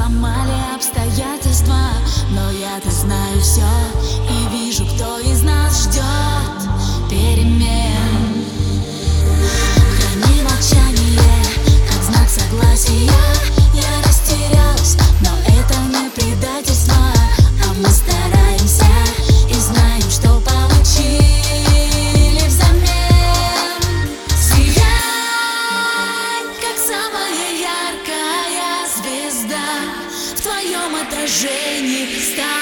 сломали 0.00 0.54
обстоятельства 0.74 1.76
Но 2.30 2.50
я-то 2.52 2.90
знаю 2.90 3.40
все 3.40 3.62
твоем 31.40 31.80
отражении 31.80 32.18
стала 32.18 32.59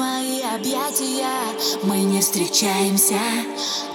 твои 0.00 0.40
объятия. 0.40 1.28
Мы 1.82 1.98
не 1.98 2.22
встречаемся, 2.22 3.20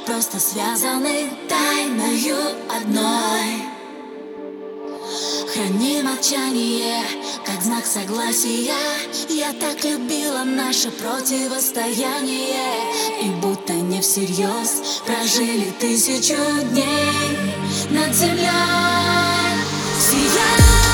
просто 0.06 0.40
связаны 0.40 1.32
тайною 1.50 2.38
одной. 2.70 3.64
Храни 5.52 6.04
молчание, 6.04 7.02
как 7.44 7.60
знак 7.64 7.88
согласия. 7.88 8.76
Я 9.30 9.52
так 9.54 9.84
любила 9.84 10.44
наше 10.44 10.92
противостояние. 10.92 13.24
И 13.24 13.30
будто 13.42 13.74
не 13.74 14.00
всерьез 14.02 15.02
прожили 15.08 15.74
тысячу 15.80 16.38
дней 16.70 17.40
над 17.90 18.14
землей. 18.14 18.52
Сияй, 20.00 20.85